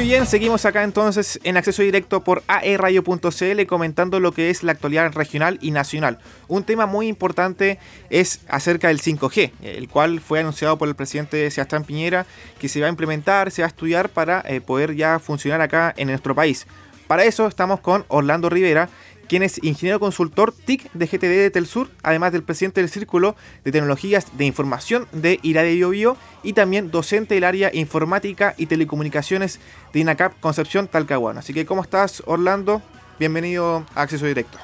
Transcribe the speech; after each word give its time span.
Muy 0.00 0.08
bien, 0.08 0.26
seguimos 0.26 0.64
acá 0.64 0.82
entonces 0.82 1.38
en 1.44 1.58
acceso 1.58 1.82
directo 1.82 2.24
por 2.24 2.42
aeradio.cl 2.46 3.66
comentando 3.66 4.18
lo 4.18 4.32
que 4.32 4.48
es 4.48 4.62
la 4.62 4.72
actualidad 4.72 5.12
regional 5.12 5.58
y 5.60 5.72
nacional. 5.72 6.20
Un 6.48 6.64
tema 6.64 6.86
muy 6.86 7.06
importante 7.06 7.78
es 8.08 8.40
acerca 8.48 8.88
del 8.88 9.02
5G, 9.02 9.52
el 9.60 9.90
cual 9.90 10.20
fue 10.20 10.40
anunciado 10.40 10.78
por 10.78 10.88
el 10.88 10.94
presidente 10.94 11.50
Sebastián 11.50 11.84
Piñera 11.84 12.24
que 12.58 12.70
se 12.70 12.80
va 12.80 12.86
a 12.86 12.88
implementar, 12.88 13.50
se 13.50 13.60
va 13.60 13.66
a 13.66 13.68
estudiar 13.68 14.08
para 14.08 14.42
eh, 14.48 14.62
poder 14.62 14.96
ya 14.96 15.18
funcionar 15.18 15.60
acá 15.60 15.92
en 15.94 16.08
nuestro 16.08 16.34
país. 16.34 16.66
Para 17.06 17.24
eso 17.24 17.46
estamos 17.46 17.80
con 17.80 18.06
Orlando 18.08 18.48
Rivera, 18.48 18.88
quien 19.30 19.44
es 19.44 19.62
ingeniero 19.62 20.00
consultor 20.00 20.52
TIC 20.52 20.90
de 20.92 21.06
GTD 21.06 21.20
de 21.20 21.50
Telsur, 21.52 21.88
además 22.02 22.32
del 22.32 22.42
presidente 22.42 22.80
del 22.80 22.90
Círculo 22.90 23.36
de 23.64 23.70
Tecnologías 23.70 24.36
de 24.36 24.44
Información 24.44 25.06
de 25.12 25.38
Iradio 25.44 25.90
Bio, 25.90 26.16
y 26.42 26.52
también 26.52 26.90
docente 26.90 27.36
del 27.36 27.44
área 27.44 27.70
Informática 27.72 28.56
y 28.58 28.66
Telecomunicaciones 28.66 29.60
de 29.92 30.00
INACAP 30.00 30.40
Concepción 30.40 30.88
Talcahuano. 30.88 31.38
Así 31.38 31.54
que, 31.54 31.64
¿cómo 31.64 31.80
estás, 31.80 32.24
Orlando? 32.26 32.82
Bienvenido 33.20 33.86
a 33.94 34.02
Acceso 34.02 34.26
Directo. 34.26 34.58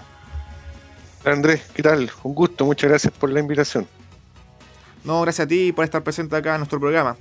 Andrés, 1.25 1.63
¿qué 1.73 1.85
tal? 1.85 2.11
Un 2.25 2.35
gusto, 2.35 2.65
muchas 2.65 2.91
gracias 2.91 3.13
por 3.13 3.31
la 3.31 3.39
invitación. 3.39 3.87
No, 5.05 5.21
gracias 5.23 5.45
a 5.45 5.49
ti 5.49 5.71
por 5.71 5.85
estar 5.85 6.03
presente 6.03 6.35
acá 6.35 6.55
en 6.55 6.63
nuestro 6.63 6.81
programa. 6.81 7.17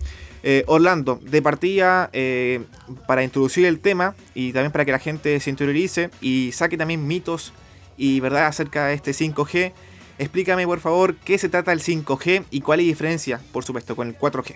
Eh, 0.47 0.63
Orlando, 0.67 1.19
de 1.23 1.41
partida, 1.41 2.11
eh, 2.13 2.61
para 3.07 3.23
introducir 3.23 3.65
el 3.65 3.79
tema 3.79 4.13
y 4.35 4.53
también 4.53 4.71
para 4.71 4.85
que 4.85 4.91
la 4.91 4.99
gente 4.99 5.39
se 5.39 5.49
interiorice 5.49 6.11
y 6.21 6.51
saque 6.51 6.77
también 6.77 7.07
mitos 7.07 7.51
y 7.97 8.19
verdad 8.19 8.45
acerca 8.45 8.85
de 8.85 8.93
este 8.93 9.11
5G, 9.11 9.71
explícame 10.19 10.67
por 10.67 10.79
favor 10.81 11.15
qué 11.15 11.39
se 11.39 11.49
trata 11.49 11.73
el 11.73 11.81
5G 11.81 12.43
y 12.51 12.61
cuál 12.61 12.79
es 12.79 12.85
la 12.85 12.89
diferencia, 12.89 13.41
por 13.51 13.63
supuesto, 13.63 13.95
con 13.95 14.07
el 14.07 14.15
4G. 14.19 14.53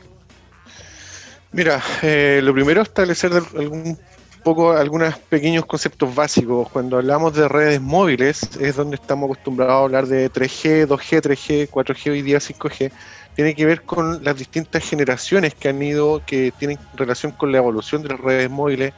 Mira, 1.53 1.81
eh, 2.03 2.39
lo 2.43 2.53
primero 2.53 2.83
es 2.83 2.89
establecer 2.89 3.31
algún 3.57 3.97
poco 4.43 4.73
algunos 4.73 5.17
pequeños 5.17 5.65
conceptos 5.65 6.13
básicos. 6.13 6.69
Cuando 6.69 6.97
hablamos 6.97 7.33
de 7.33 7.47
redes 7.47 7.81
móviles 7.81 8.43
es 8.59 8.75
donde 8.75 8.95
estamos 8.95 9.25
acostumbrados 9.25 9.73
a 9.73 9.83
hablar 9.85 10.05
de 10.05 10.31
3G, 10.31 10.85
2G, 10.85 11.21
3G, 11.21 11.67
4G, 11.67 12.11
hoy 12.11 12.21
día 12.21 12.37
5G 12.37 12.91
tiene 13.39 13.55
que 13.55 13.65
ver 13.65 13.83
con 13.83 14.21
las 14.21 14.35
distintas 14.35 14.83
generaciones 14.83 15.55
que 15.55 15.69
han 15.69 15.81
ido, 15.81 16.21
que 16.25 16.51
tienen 16.59 16.77
relación 16.93 17.31
con 17.31 17.53
la 17.53 17.59
evolución 17.59 18.03
de 18.03 18.09
las 18.09 18.19
redes 18.19 18.49
móviles 18.49 18.91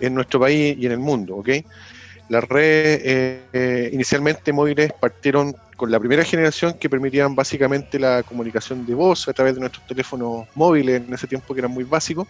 en 0.00 0.16
nuestro 0.16 0.40
país 0.40 0.76
y 0.76 0.84
en 0.84 0.90
el 0.90 0.98
mundo, 0.98 1.36
¿ok? 1.36 1.48
Las 2.28 2.42
redes 2.42 3.00
eh, 3.04 3.42
eh, 3.52 3.90
inicialmente 3.92 4.52
móviles 4.52 4.92
partieron 4.98 5.54
con 5.76 5.92
la 5.92 6.00
primera 6.00 6.24
generación 6.24 6.74
que 6.74 6.90
permitían 6.90 7.36
básicamente 7.36 8.00
la 8.00 8.24
comunicación 8.24 8.84
de 8.84 8.96
voz 8.96 9.28
a 9.28 9.32
través 9.32 9.54
de 9.54 9.60
nuestros 9.60 9.86
teléfonos 9.86 10.48
móviles 10.56 11.00
en 11.00 11.14
ese 11.14 11.28
tiempo 11.28 11.54
que 11.54 11.60
eran 11.60 11.70
muy 11.70 11.84
básicos. 11.84 12.26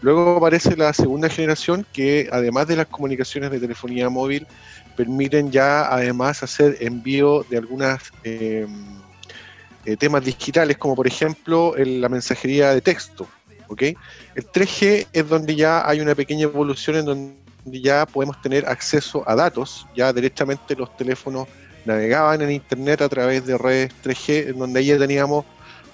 Luego 0.00 0.38
aparece 0.38 0.74
la 0.74 0.94
segunda 0.94 1.28
generación 1.28 1.84
que 1.92 2.30
además 2.32 2.66
de 2.66 2.76
las 2.76 2.86
comunicaciones 2.86 3.50
de 3.50 3.60
telefonía 3.60 4.08
móvil 4.08 4.46
permiten 4.96 5.50
ya 5.50 5.92
además 5.92 6.42
hacer 6.42 6.78
envío 6.80 7.44
de 7.50 7.58
algunas 7.58 8.10
eh, 8.24 8.66
eh, 9.84 9.96
temas 9.96 10.24
digitales 10.24 10.78
como 10.78 10.94
por 10.94 11.06
ejemplo 11.06 11.74
la 11.76 12.08
mensajería 12.08 12.72
de 12.72 12.80
texto. 12.80 13.26
¿okay? 13.68 13.96
El 14.34 14.46
3G 14.46 15.08
es 15.12 15.28
donde 15.28 15.56
ya 15.56 15.88
hay 15.88 16.00
una 16.00 16.14
pequeña 16.14 16.44
evolución 16.44 16.96
en 16.96 17.04
donde 17.04 17.80
ya 17.80 18.06
podemos 18.06 18.40
tener 18.42 18.66
acceso 18.66 19.24
a 19.26 19.34
datos, 19.34 19.86
ya 19.96 20.12
directamente 20.12 20.76
los 20.76 20.96
teléfonos 20.96 21.48
navegaban 21.84 22.40
en 22.42 22.52
Internet 22.52 23.02
a 23.02 23.08
través 23.08 23.44
de 23.44 23.58
redes 23.58 23.92
3G, 24.04 24.50
en 24.50 24.58
donde 24.58 24.80
ahí 24.80 24.86
ya 24.86 24.98
teníamos 24.98 25.44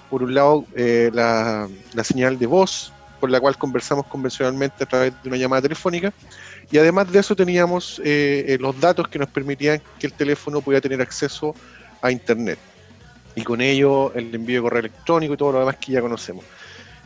por 0.09 0.23
un 0.23 0.33
lado 0.33 0.65
eh, 0.75 1.09
la, 1.13 1.67
señal 2.03 2.37
de 2.37 2.45
voz, 2.45 2.93
por 3.19 3.29
la 3.29 3.39
cual 3.39 3.57
conversamos 3.57 4.05
convencionalmente 4.05 4.83
a 4.83 4.87
través 4.87 5.13
de 5.23 5.29
una 5.29 5.37
llamada 5.37 5.63
telefónica, 5.63 6.13
y 6.71 6.77
además 6.77 7.11
de 7.11 7.19
eso 7.19 7.35
teníamos 7.35 7.99
eh, 8.03 8.57
los 8.59 8.79
datos 8.79 9.07
que 9.07 9.17
nos 9.17 9.29
permitían 9.29 9.81
que 9.99 10.07
el 10.07 10.13
teléfono 10.13 10.61
pudiera 10.61 10.81
tener 10.81 11.01
acceso 11.01 11.55
a 12.01 12.11
Internet 12.11 12.59
y 13.35 13.43
con 13.43 13.61
ello 13.61 14.13
el 14.13 14.33
envío 14.33 14.57
de 14.57 14.61
correo 14.63 14.79
electrónico 14.79 15.33
y 15.33 15.37
todo 15.37 15.53
lo 15.53 15.59
demás 15.59 15.77
que 15.77 15.93
ya 15.93 16.01
conocemos. 16.01 16.45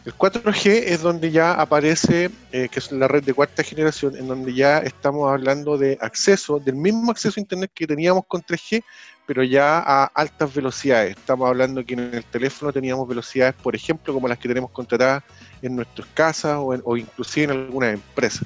El 0.05 0.13
4G 0.13 0.83
es 0.87 1.01
donde 1.01 1.31
ya 1.31 1.53
aparece, 1.53 2.29
eh, 2.51 2.67
que 2.69 2.79
es 2.79 2.91
la 2.91 3.07
red 3.07 3.23
de 3.23 3.33
cuarta 3.33 3.63
generación, 3.63 4.17
en 4.17 4.27
donde 4.27 4.53
ya 4.53 4.79
estamos 4.79 5.31
hablando 5.31 5.77
de 5.77 5.97
acceso, 6.01 6.59
del 6.59 6.75
mismo 6.75 7.09
acceso 7.09 7.39
a 7.39 7.41
Internet 7.41 7.71
que 7.73 7.87
teníamos 7.87 8.25
con 8.27 8.41
3G, 8.41 8.83
pero 9.25 9.43
ya 9.43 9.79
a 9.79 10.05
altas 10.07 10.53
velocidades. 10.53 11.15
Estamos 11.15 11.47
hablando 11.47 11.85
que 11.85 11.93
en 11.93 12.13
el 12.13 12.25
teléfono 12.25 12.73
teníamos 12.73 13.07
velocidades, 13.07 13.55
por 13.55 13.75
ejemplo, 13.77 14.13
como 14.13 14.27
las 14.27 14.37
que 14.37 14.49
tenemos 14.49 14.71
contratadas 14.71 15.23
en 15.61 15.77
nuestras 15.77 16.07
casas 16.13 16.57
o, 16.57 16.75
o 16.83 16.97
inclusive 16.97 17.45
en 17.45 17.51
algunas 17.51 17.93
empresas. 17.93 18.45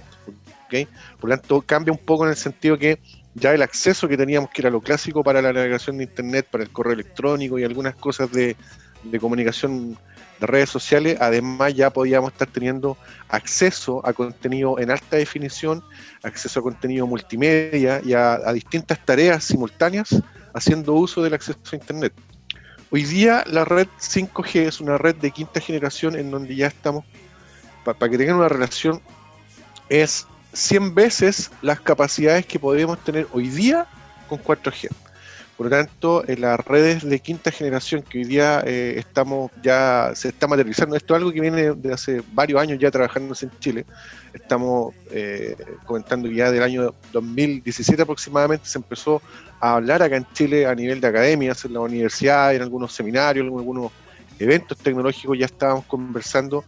Por 1.20 1.30
lo 1.30 1.38
tanto, 1.38 1.62
cambia 1.62 1.92
un 1.92 2.00
poco 2.00 2.26
en 2.26 2.32
el 2.32 2.38
sentido 2.38 2.78
que 2.78 3.00
ya 3.38 3.54
el 3.54 3.62
acceso 3.62 4.08
que 4.08 4.18
teníamos, 4.18 4.50
que 4.50 4.62
era 4.62 4.70
lo 4.70 4.82
clásico 4.82 5.24
para 5.24 5.42
la 5.42 5.54
navegación 5.54 5.98
de 5.98 6.06
Internet, 6.06 6.48
para 6.50 6.64
el 6.64 6.72
correo 6.72 6.94
electrónico 6.94 7.60
y 7.60 7.64
algunas 7.64 7.96
cosas 7.96 8.32
de, 8.32 8.56
comunicación 9.20 9.98
de 10.40 10.48
redes 10.48 10.70
sociales, 10.70 11.18
además 11.22 11.74
ya 11.74 11.92
podíamos 11.92 12.32
estar 12.32 12.48
teniendo 12.48 12.98
acceso 13.30 14.06
a 14.06 14.14
contenido 14.14 14.80
en 14.80 14.92
alta 14.92 15.18
definición, 15.18 15.84
acceso 16.24 16.60
a 16.60 16.64
contenido 16.64 17.08
multimedia 17.08 18.02
y 18.04 18.14
a, 18.14 18.38
distintas 18.54 19.04
tareas 19.06 19.44
simultáneas 19.44 20.22
haciendo 20.54 20.94
uso 20.94 21.22
del 21.22 21.36
acceso 21.36 21.60
a 21.72 21.76
Internet. 21.76 22.14
Hoy 22.90 23.04
día 23.04 23.44
la 23.48 23.66
red 23.66 23.88
5G 24.00 24.68
es 24.68 24.82
una 24.82 24.98
red 24.98 25.16
de 25.16 25.32
quinta 25.32 25.60
generación 25.60 26.16
en 26.16 26.32
donde 26.32 26.56
ya 26.56 26.68
estamos, 26.68 27.06
para 27.84 28.10
que 28.10 28.18
tengan 28.18 28.38
una 28.38 28.50
relación, 28.50 29.02
es 29.90 30.28
100 30.54 30.96
veces 30.96 31.52
las 31.62 31.80
capacidades 31.80 32.46
que 32.46 32.60
podemos 32.60 33.04
tener 33.04 33.28
hoy 33.34 33.50
día 33.50 33.86
con 34.28 34.40
4G. 34.44 34.90
Por 35.58 35.66
lo 35.66 35.70
tanto, 35.72 36.24
en 36.28 36.42
las 36.42 36.60
redes 36.60 37.04
de 37.04 37.20
quinta 37.20 37.50
generación 37.50 38.04
que 38.04 38.20
hoy 38.20 38.26
día 38.26 38.62
eh, 38.64 38.94
estamos 38.98 39.50
ya 39.64 40.12
se 40.14 40.28
está 40.28 40.46
materializando, 40.46 40.96
esto 40.96 41.16
es 41.16 41.18
algo 41.18 41.32
que 41.32 41.42
viene 41.42 41.74
de 41.74 41.94
hace 41.94 42.22
varios 42.34 42.62
años 42.62 42.78
ya 42.78 42.92
trabajándose 42.92 43.48
en 43.48 43.52
Chile. 43.60 43.86
Estamos 44.34 44.94
eh, 45.10 45.56
comentando 45.86 46.30
que 46.30 46.36
ya 46.36 46.52
del 46.52 46.62
año 46.62 46.94
2017 47.12 48.04
aproximadamente 48.04 48.68
se 48.68 48.78
empezó 48.78 49.20
a 49.60 49.74
hablar 49.74 50.04
acá 50.04 50.18
en 50.18 50.28
Chile 50.34 50.68
a 50.68 50.76
nivel 50.76 51.02
de 51.02 51.08
academias, 51.08 51.66
en 51.66 51.74
la 51.74 51.80
universidad, 51.80 52.54
en 52.54 52.62
algunos 52.62 52.94
seminarios, 52.94 53.48
en 53.48 53.58
algunos 53.58 53.92
eventos 54.38 54.78
tecnológicos, 54.78 55.40
ya 55.40 55.46
estábamos 55.46 55.86
conversando 55.86 56.66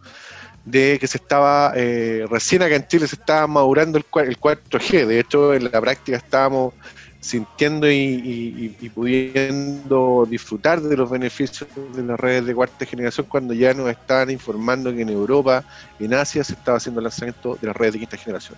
de 0.70 0.98
que 1.00 1.08
se 1.08 1.18
estaba, 1.18 1.74
eh, 1.76 2.26
recién 2.30 2.62
acá 2.62 2.76
en 2.76 2.88
Chile 2.88 3.08
se 3.08 3.16
estaba 3.16 3.48
madurando 3.48 3.98
el, 3.98 4.06
4G, 4.06 5.06
de 5.06 5.20
hecho 5.20 5.54
en 5.54 5.66
la 5.66 5.82
práctica 5.82 6.18
estábamos 6.18 6.74
sintiendo 7.20 7.90
y, 7.92 8.92
pudiendo 8.94 10.26
disfrutar 10.30 10.80
de 10.82 10.96
los 10.96 11.10
beneficios 11.10 11.68
de 11.94 12.04
las 12.04 12.20
redes 12.20 12.46
de 12.46 12.56
cuarta 12.56 12.86
generación 12.86 13.26
cuando 13.28 13.54
ya 13.54 13.74
nos 13.74 13.90
estaban 13.90 14.30
informando 14.30 14.94
que 14.94 15.02
en 15.02 15.10
Europa, 15.10 15.64
en 16.00 16.14
Asia 16.14 16.44
se 16.44 16.54
estaba 16.54 16.78
haciendo 16.78 17.00
el 17.00 17.06
lanzamiento 17.06 17.58
de 17.60 17.68
las 17.68 17.76
redes 17.76 17.94
de 17.94 18.00
quinta 18.00 18.18
generación. 18.18 18.58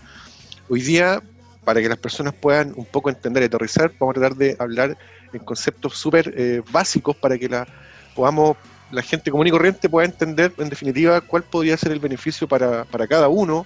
Hoy 0.70 0.82
día, 0.82 1.22
para 1.64 1.82
que 1.82 1.90
las 1.90 1.98
personas 1.98 2.34
puedan 2.34 2.74
un 2.76 2.86
poco 2.86 3.10
entender 3.10 3.44
y 3.44 3.46
aterrizar, 3.48 3.92
vamos 4.00 4.16
a 4.16 4.20
tratar 4.20 4.38
de 4.38 4.56
hablar 4.60 4.98
en 5.34 5.40
conceptos 5.40 5.98
súper 5.98 6.34
eh, 6.38 6.62
básicos 6.72 7.16
para 7.16 7.38
que 7.38 7.50
la 7.50 7.68
podamos 8.16 8.58
la 8.92 9.02
gente 9.02 9.32
común 9.32 9.48
y 9.48 9.52
corriente 9.52 9.90
pueda 9.90 10.06
entender 10.06 10.54
en 10.58 10.70
definitiva 10.70 11.22
cuál 11.22 11.44
podría 11.44 11.78
ser 11.78 11.92
el 11.92 12.00
beneficio 12.00 12.48
para, 12.48 12.86
cada 13.10 13.30
uno 13.30 13.66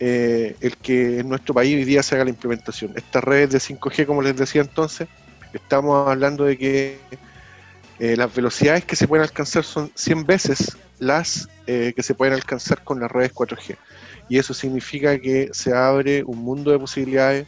eh, 0.00 0.56
el 0.60 0.76
que 0.76 1.20
en 1.20 1.28
nuestro 1.28 1.54
país 1.54 1.76
hoy 1.76 1.84
día 1.84 2.02
se 2.02 2.14
haga 2.14 2.24
la 2.24 2.30
implementación. 2.30 2.92
Estas 2.96 3.22
redes 3.22 3.50
de 3.50 3.58
5G, 3.58 4.06
como 4.06 4.20
les 4.20 4.36
decía 4.36 4.60
entonces, 4.60 5.08
estamos 5.52 6.08
hablando 6.08 6.44
de 6.44 6.58
que 6.58 6.98
eh, 7.98 8.16
las 8.16 8.34
velocidades 8.34 8.84
que 8.84 8.96
se 8.96 9.06
pueden 9.06 9.22
alcanzar 9.22 9.64
son 9.64 9.92
100 9.94 10.26
veces 10.26 10.76
las 10.98 11.48
eh, 11.66 11.92
que 11.94 12.02
se 12.02 12.14
pueden 12.14 12.34
alcanzar 12.34 12.82
con 12.82 13.00
las 13.00 13.10
redes 13.10 13.32
4G. 13.32 13.76
Y 14.28 14.38
eso 14.38 14.54
significa 14.54 15.18
que 15.18 15.50
se 15.52 15.72
abre 15.72 16.24
un 16.24 16.38
mundo 16.38 16.72
de 16.72 16.78
posibilidades, 16.78 17.46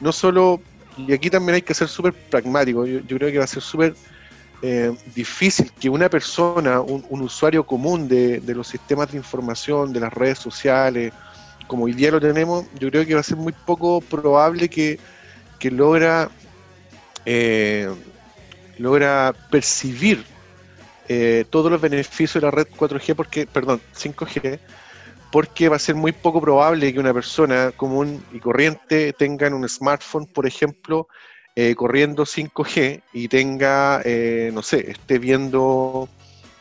no 0.00 0.10
solo, 0.12 0.60
y 0.96 1.12
aquí 1.12 1.30
también 1.30 1.56
hay 1.56 1.62
que 1.62 1.74
ser 1.74 1.88
súper 1.88 2.12
pragmático, 2.12 2.86
yo, 2.86 3.00
yo 3.00 3.16
creo 3.16 3.30
que 3.30 3.38
va 3.38 3.44
a 3.44 3.48
ser 3.48 3.62
súper 3.62 3.94
eh, 4.62 4.94
difícil 5.14 5.70
que 5.72 5.88
una 5.88 6.08
persona, 6.08 6.80
un, 6.80 7.20
usuario 7.20 7.64
común 7.64 8.08
de, 8.08 8.40
los 8.46 8.68
sistemas 8.68 9.10
de 9.10 9.18
información, 9.18 9.92
de 9.92 10.00
las 10.00 10.12
redes 10.12 10.38
sociales, 10.38 11.12
como 11.66 11.84
hoy 11.84 11.92
día 11.92 12.10
lo 12.10 12.20
tenemos, 12.20 12.64
yo 12.78 12.90
creo 12.90 13.04
que 13.06 13.14
va 13.14 13.20
a 13.20 13.24
ser 13.24 13.36
muy 13.36 13.52
poco 13.52 14.00
probable 14.00 14.68
que, 14.68 14.98
logra, 15.70 16.30
eh, 17.24 17.90
logra 18.78 19.34
percibir 19.50 20.24
eh, 21.08 21.44
todos 21.50 21.70
los 21.70 21.80
beneficios 21.80 22.34
de 22.34 22.40
la 22.42 22.50
red 22.50 22.66
4G, 22.68 23.14
porque, 23.14 23.46
perdón, 23.46 23.80
5G, 23.94 24.58
porque 25.30 25.68
va 25.68 25.76
a 25.76 25.80
ser 25.80 25.94
muy 25.94 26.12
poco 26.12 26.40
probable 26.40 26.92
que 26.92 27.00
una 27.00 27.12
persona 27.12 27.72
común 27.72 28.24
y 28.32 28.38
corriente 28.38 29.12
tenga 29.12 29.48
un 29.48 29.68
smartphone, 29.68 30.26
por 30.26 30.46
ejemplo, 30.46 31.08
eh, 31.56 31.74
corriendo 31.76 32.24
5G 32.24 33.02
y 33.12 33.28
tenga, 33.28 34.02
eh, 34.04 34.50
no 34.52 34.62
sé, 34.62 34.90
esté 34.90 35.20
viendo, 35.20 36.08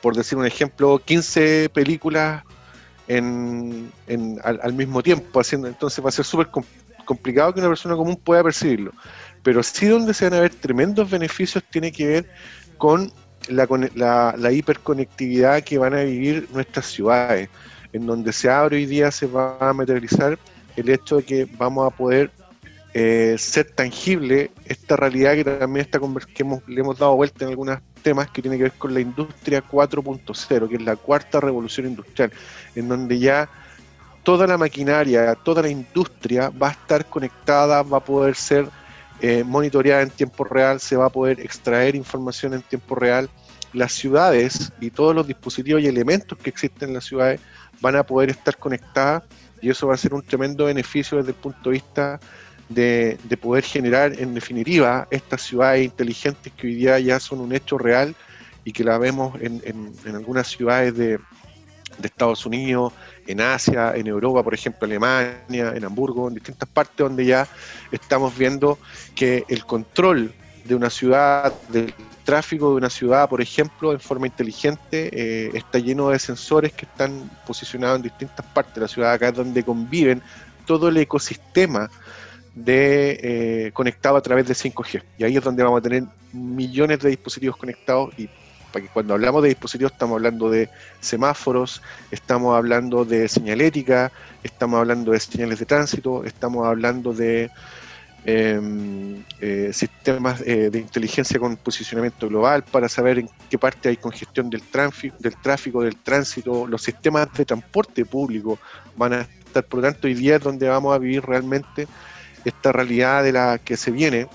por 0.01 0.15
decir 0.15 0.37
un 0.37 0.45
ejemplo, 0.45 0.99
15 1.03 1.69
películas 1.69 2.43
en, 3.07 3.91
al, 4.43 4.73
mismo 4.73 5.01
tiempo, 5.01 5.39
haciendo, 5.39 5.67
entonces 5.67 6.03
va 6.03 6.09
a 6.09 6.11
ser 6.11 6.25
súper 6.25 6.49
complicado 7.05 7.53
que 7.53 7.59
una 7.59 7.69
persona 7.69 7.95
común 7.95 8.15
pueda 8.15 8.43
percibirlo. 8.43 8.91
Pero 9.41 9.63
sí 9.63 9.87
donde 9.87 10.13
se 10.13 10.29
van 10.29 10.39
a 10.39 10.41
ver 10.41 10.53
tremendos 10.53 11.09
beneficios 11.09 11.63
tiene 11.71 11.91
que 11.91 12.07
ver 12.07 12.29
con 12.77 13.11
la, 13.49 14.35
la, 14.37 14.51
hiperconectividad 14.51 15.63
que 15.63 15.79
van 15.79 15.95
a 15.95 16.03
vivir 16.03 16.47
nuestras 16.53 16.85
ciudades, 16.85 17.49
en 17.93 18.05
donde 18.05 18.31
se 18.31 18.49
abre 18.49 18.77
hoy 18.77 18.85
día 18.85 19.09
se 19.09 19.25
va 19.25 19.57
a 19.59 19.73
materializar 19.73 20.37
el 20.75 20.89
hecho 20.89 21.17
de 21.17 21.23
que 21.23 21.47
vamos 21.57 21.91
a 21.91 21.95
poder 21.95 22.31
eh, 22.95 23.35
ser 23.39 23.71
tangible 23.71 24.51
esta 24.65 24.95
realidad 24.95 25.33
que 25.33 25.43
también 25.43 25.85
está 25.85 25.99
que 25.99 26.43
le 26.67 26.81
hemos 26.81 26.99
dado 26.99 27.15
vuelta 27.15 27.43
en 27.43 27.49
algunos 27.49 27.79
temas 28.03 28.29
que 28.29 28.41
tiene 28.41 28.57
que 28.57 28.63
ver 28.63 28.73
con 28.73 28.93
la 28.93 28.99
industria 28.99 29.63
4.0, 29.63 30.69
que 30.69 30.75
es 30.75 30.81
la 30.81 30.95
cuarta 30.95 31.39
revolución 31.39 31.87
industrial, 31.87 32.31
en 32.75 32.87
donde 32.87 33.17
ya 33.17 33.49
toda 34.21 34.45
la 34.45 34.57
maquinaria, 34.57 35.35
toda 35.35 35.63
la 35.63 35.69
industria 35.69 36.49
va 36.49 36.69
a 36.69 36.71
estar 36.71 37.05
conectada, 37.05 37.81
va 37.81 37.97
a 37.97 38.03
poder 38.03 38.35
ser 38.35 38.67
eh, 39.21 39.43
monitoreada 39.43 40.03
en 40.03 40.09
tiempo 40.09 40.43
real, 40.43 40.79
se 40.79 40.95
va 40.95 41.05
a 41.05 41.09
poder 41.09 41.39
extraer 41.39 41.95
información 41.95 42.53
en 42.53 42.61
tiempo 42.61 42.93
real. 42.93 43.29
Las 43.73 43.93
ciudades 43.93 44.71
y 44.79 44.91
todos 44.91 45.15
los 45.15 45.25
dispositivos 45.25 45.81
y 45.81 45.87
elementos 45.87 46.37
que 46.37 46.51
existen 46.51 46.89
en 46.89 46.95
las 46.95 47.05
ciudades 47.05 47.41
van 47.81 47.95
a 47.95 48.03
poder 48.03 48.29
estar 48.29 48.55
conectadas 48.57 49.23
y 49.61 49.69
eso 49.69 49.87
va 49.87 49.95
a 49.95 49.97
ser 49.97 50.13
un 50.13 50.21
tremendo 50.21 50.65
beneficio 50.65 51.17
desde 51.17 51.31
el 51.31 51.37
punto 51.37 51.69
de 51.69 51.71
vista 51.71 52.19
de, 52.69 53.17
poder 53.41 53.63
generar 53.63 54.19
en 54.19 54.33
definitiva 54.33 55.07
estas 55.11 55.41
ciudades 55.41 55.83
inteligentes 55.85 56.51
que 56.53 56.67
hoy 56.67 56.75
día 56.75 56.99
ya 56.99 57.19
son 57.19 57.41
un 57.41 57.53
hecho 57.53 57.77
real 57.77 58.15
y 58.63 58.71
que 58.71 58.83
la 58.83 58.97
vemos 58.97 59.39
en, 59.41 59.61
en 59.65 60.15
algunas 60.15 60.47
ciudades 60.47 60.95
de, 60.95 61.19
de 61.97 62.07
Estados 62.07 62.45
Unidos, 62.45 62.93
en 63.27 63.41
Asia, 63.41 63.93
en 63.95 64.07
Europa, 64.07 64.43
por 64.43 64.53
ejemplo, 64.53 64.85
Alemania, 64.85 65.73
en 65.75 65.85
Hamburgo, 65.85 66.27
en 66.27 66.35
distintas 66.35 66.67
partes 66.69 66.97
donde 66.97 67.25
ya 67.25 67.47
estamos 67.91 68.37
viendo 68.37 68.77
que 69.15 69.45
el 69.47 69.65
control 69.65 70.33
de 70.65 70.75
una 70.75 70.89
ciudad, 70.89 71.53
del 71.69 71.93
tráfico 72.23 72.71
de 72.71 72.75
una 72.75 72.89
ciudad, 72.89 73.29
por 73.29 73.41
ejemplo, 73.41 73.91
en 73.91 73.99
forma 73.99 74.27
inteligente, 74.27 75.09
eh, 75.11 75.51
está 75.53 75.79
lleno 75.79 76.09
de 76.09 76.19
sensores 76.19 76.71
que 76.73 76.85
están 76.85 77.29
posicionados 77.45 77.97
en 77.97 78.03
distintas 78.03 78.45
partes 78.47 78.75
de 78.75 78.81
la 78.81 78.87
ciudad, 78.87 79.13
acá 79.13 79.29
es 79.29 79.35
donde 79.35 79.63
conviven 79.63 80.21
todo 80.65 80.87
el 80.87 80.97
ecosistema 80.97 81.89
de 82.55 83.19
eh, 83.67 83.71
conectado 83.73 84.17
a 84.17 84.21
través 84.21 84.47
de 84.47 84.53
5G. 84.53 85.03
Y 85.17 85.23
ahí 85.23 85.37
es 85.37 85.43
donde 85.43 85.63
vamos 85.63 85.79
a 85.79 85.81
tener 85.81 86.03
millones 86.31 86.99
de 86.99 87.09
dispositivos 87.09 87.57
conectados. 87.57 88.13
Y 88.17 88.29
porque 88.71 88.87
cuando 88.87 89.13
hablamos 89.13 89.43
de 89.43 89.49
dispositivos 89.49 89.93
estamos 89.93 90.15
hablando 90.15 90.49
de 90.49 90.69
semáforos, 90.99 91.81
estamos 92.11 92.55
hablando 92.55 93.05
de 93.05 93.27
señalética, 93.27 94.11
estamos 94.43 94.79
hablando 94.79 95.11
de 95.11 95.19
señales 95.19 95.59
de 95.59 95.65
tránsito, 95.65 96.23
estamos 96.25 96.65
hablando 96.65 97.13
de 97.13 97.51
em, 98.25 99.23
eh, 99.39 99.69
sistemas 99.73 100.41
eh, 100.41 100.69
de 100.71 100.79
inteligencia 100.79 101.39
con 101.39 101.55
posicionamiento 101.57 102.27
global 102.27 102.63
para 102.63 102.89
saber 102.89 103.19
en 103.19 103.29
qué 103.49 103.59
parte 103.59 103.89
hay 103.89 103.97
congestión 103.97 104.49
del 104.49 104.63
del 105.19 105.35
tráfico, 105.37 105.83
del 105.83 105.97
tránsito, 105.97 106.65
los 106.65 106.81
sistemas 106.81 107.27
de 107.33 107.45
transporte 107.45 108.05
público 108.05 108.57
van 108.95 109.13
a 109.13 109.21
estar, 109.21 109.65
por 109.65 109.81
lo 109.81 109.91
tanto, 109.91 110.07
hoy 110.07 110.15
día 110.15 110.37
es 110.37 110.41
donde 110.41 110.67
vamos 110.67 110.95
a 110.95 110.97
vivir 110.97 111.23
realmente 111.23 111.87
esta 112.45 112.71
realidad 112.71 113.23
de 113.23 113.31
la 113.31 113.57
que 113.57 113.77
se 113.77 113.91
viene, 113.91 114.27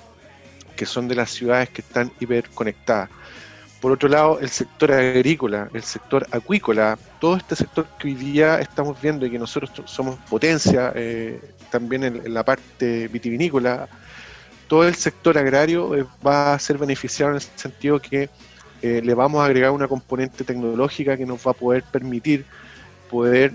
que 0.77 0.87
son 0.87 1.09
de 1.09 1.15
las 1.15 1.31
ciudades 1.31 1.69
que 1.71 1.83
están 1.83 2.13
hiperconectadas. 2.21 3.11
Por 3.81 3.93
otro 3.93 4.09
lado, 4.09 4.41
el 4.41 4.49
sector 4.49 4.91
agrícola, 4.91 5.69
el 5.73 5.83
sector 5.83 6.27
acuícola, 6.33 6.99
todo 7.21 7.37
este 7.37 7.55
sector 7.55 7.87
que 7.99 8.09
hoy 8.09 8.15
día 8.15 8.59
estamos 8.59 9.01
viendo 9.01 9.25
y 9.25 9.31
que 9.31 9.39
nosotros 9.39 9.71
somos 9.85 10.17
potencia 10.29 10.93
eh, 10.97 11.41
también 11.71 12.03
en, 12.03 12.35
la 12.35 12.45
parte 12.45 13.07
vitivinícola, 13.07 13.89
todo 14.67 14.87
el 14.87 14.97
sector 14.97 15.39
agrario 15.39 15.95
eh, 15.95 16.05
va 16.27 16.55
a 16.55 16.59
ser 16.59 16.77
beneficiado 16.77 17.31
en 17.31 17.37
el 17.37 17.43
sentido 17.43 18.01
que 18.01 18.29
eh, 18.83 19.01
le 19.03 19.15
vamos 19.15 19.41
a 19.43 19.45
agregar 19.45 19.71
una 19.71 19.87
componente 19.87 20.43
tecnológica 20.43 21.17
que 21.17 21.27
nos 21.27 21.47
va 21.47 21.53
a 21.53 21.55
poder 21.55 21.85
permitir 21.85 22.45
poder 23.09 23.53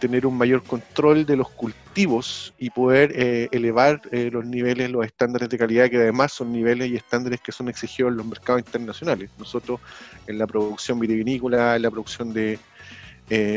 tener 0.00 0.24
un 0.24 0.38
mayor 0.38 0.62
control 0.62 1.26
de 1.26 1.36
los 1.36 1.50
cultivos 1.50 1.83
y 1.96 2.70
poder 2.70 3.12
eh, 3.14 3.48
elevar 3.52 4.02
eh, 4.10 4.28
los 4.32 4.44
niveles, 4.44 4.90
los 4.90 5.06
estándares 5.06 5.48
de 5.48 5.58
calidad, 5.58 5.88
que 5.88 5.96
además 5.96 6.32
son 6.32 6.52
niveles 6.52 6.90
y 6.90 6.96
estándares 6.96 7.40
que 7.40 7.52
son 7.52 7.68
exigidos 7.68 8.10
en 8.10 8.16
los 8.18 8.26
mercados 8.26 8.62
internacionales. 8.62 9.30
Nosotros 9.38 9.80
en 10.26 10.38
la 10.38 10.46
producción 10.46 10.98
vitivinícola, 10.98 11.76
en 11.76 11.82
la 11.82 11.90
producción 11.90 12.32
de 12.32 12.58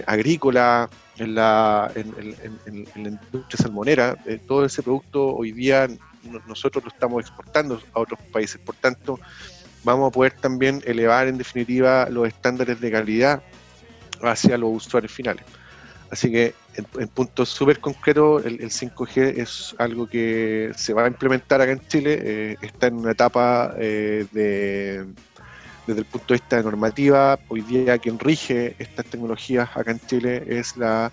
agrícola, 0.06 0.90
en 1.18 1.36
la, 1.36 1.92
en, 1.96 2.86
la 2.96 3.10
industria 3.10 3.58
salmonera, 3.58 4.16
todo 4.48 4.66
ese 4.66 4.82
producto 4.82 5.36
hoy 5.36 5.52
día 5.52 5.88
nosotros 6.48 6.84
lo 6.84 6.90
estamos 6.90 7.22
exportando 7.22 7.82
a 7.94 8.00
otros 8.00 8.20
países. 8.32 8.62
Por 8.62 8.76
tanto, 8.76 9.20
vamos 9.84 10.10
a 10.10 10.12
poder 10.12 10.34
también 10.34 10.82
elevar 10.86 11.28
en 11.28 11.38
definitiva 11.38 12.08
los 12.10 12.28
estándares 12.28 12.80
de 12.80 12.92
calidad 12.92 13.42
hacia 14.22 14.58
los 14.58 14.86
usuarios 14.86 15.12
finales. 15.12 15.44
Así 16.10 16.32
que 16.32 16.54
en, 16.76 17.08
puntos 17.10 17.50
súper 17.50 17.80
concretos, 17.80 18.46
el, 18.46 18.60
5G 18.60 19.40
es 19.40 19.76
algo 19.78 20.08
que 20.08 20.72
se 20.76 20.94
va 20.94 21.04
a 21.04 21.08
implementar 21.08 21.62
acá 21.62 21.72
en 21.72 21.86
Chile, 21.88 22.20
eh, 22.22 22.58
está 22.62 22.88
en 22.88 22.96
una 22.96 23.12
etapa 23.12 23.74
eh, 23.78 24.26
de, 24.32 25.06
desde 25.86 26.00
el 26.00 26.06
punto 26.06 26.28
de 26.34 26.40
vista 26.40 26.58
de 26.58 26.64
normativa. 26.64 27.40
Hoy 27.50 27.62
día 27.62 27.98
quien 27.98 28.20
rige 28.20 28.76
estas 28.80 29.06
tecnologías 29.06 29.70
acá 29.76 29.92
en 29.92 30.00
Chile 30.00 30.44
es 30.48 30.78
la 30.78 31.12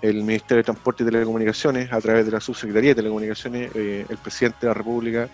el 0.00 0.22
Ministerio 0.22 0.58
de 0.58 0.62
Transporte 0.62 1.02
y 1.02 1.06
Telecomunicaciones, 1.06 1.92
a 1.92 2.00
través 2.00 2.24
de 2.24 2.30
la 2.30 2.38
Subsecretaría 2.38 2.90
de 2.90 2.94
Telecomunicaciones, 2.94 3.72
eh, 3.74 4.06
el 4.08 4.16
presidente 4.18 4.58
de 4.60 4.66
la 4.68 4.74
República 4.74 5.28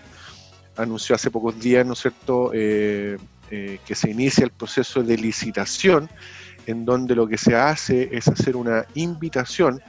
anunció 0.75 1.13
hace 1.13 1.29
pocos 1.29 1.59
días, 1.59 1.85
¿no 1.85 1.93
es 1.93 1.99
cierto?, 1.99 2.49
que 2.51 3.19
se 3.93 4.09
inicia 4.09 4.43
el 4.43 4.49
proceso 4.49 5.03
de 5.03 5.15
licitación 5.17 6.09
en 6.65 6.85
donde 6.85 7.15
lo 7.15 7.27
que 7.27 7.37
se 7.37 7.55
hace 7.55 8.09
es 8.11 8.27
hacer 8.27 8.55
una 8.55 8.85
invitación 8.95 9.81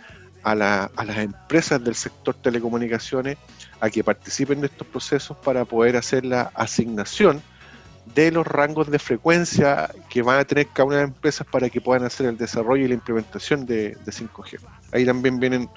a, 0.43 0.55
las 0.55 1.19
empresas 1.19 1.83
del 1.83 1.97
sector 1.97 2.35
telecomunicaciones 2.35 3.37
a 3.81 3.91
que 3.91 4.05
participen 4.05 4.61
de 4.61 4.69
estos 4.69 4.87
procesos 4.87 5.37
para 5.39 5.65
poder 5.65 5.97
hacer 5.97 6.25
la 6.25 6.53
asignación 6.55 7.43
de 8.15 8.31
los 8.31 8.47
rangos 8.47 8.89
de 8.89 9.01
frecuencia 9.01 9.91
que 10.09 10.23
van 10.23 10.39
a 10.39 10.45
tener 10.45 10.69
cada 10.69 10.85
una 10.85 10.97
de 10.97 11.03
las 11.03 11.11
empresas 11.11 11.47
para 11.51 11.69
que 11.69 11.81
puedan 11.81 12.05
hacer 12.05 12.27
el 12.27 12.39
desarrollo 12.39 12.85
y 12.85 12.89
la 12.89 12.95
implementación 12.95 13.67
de, 13.67 13.97
5G. 14.07 14.61
Ahí 14.93 15.05
también 15.05 15.41
vienen 15.41 15.69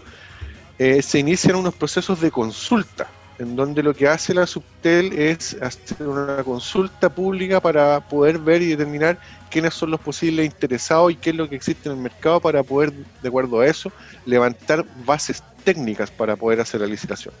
eh, 0.78 1.02
se 1.02 1.18
inician 1.18 1.56
unos 1.56 1.74
procesos 1.74 2.22
de 2.22 2.30
consulta, 2.30 3.06
en 3.38 3.54
donde 3.54 3.82
lo 3.82 3.92
que 3.92 4.08
hace 4.08 4.32
la 4.32 4.46
Subtel 4.46 5.12
es 5.12 5.58
hacer 5.60 6.08
una 6.08 6.42
consulta 6.42 7.14
pública 7.14 7.60
para 7.60 8.00
poder 8.00 8.38
ver 8.38 8.62
y 8.62 8.68
determinar 8.68 9.18
quiénes 9.50 9.74
son 9.74 9.90
los 9.90 10.00
posibles 10.00 10.46
interesados 10.46 11.12
y 11.12 11.16
qué 11.16 11.28
es 11.30 11.36
lo 11.36 11.50
que 11.50 11.56
existe 11.56 11.90
en 11.90 11.96
el 11.96 12.00
mercado 12.00 12.40
para 12.40 12.62
poder, 12.62 12.92
de 12.92 13.28
acuerdo 13.28 13.60
a 13.60 13.66
eso, 13.66 13.92
levantar 14.24 14.86
bases 15.04 15.42
técnicas 15.64 16.10
para 16.10 16.34
poder 16.34 16.60
hacer 16.60 16.80
la 16.80 16.86
licitación. 16.86 17.34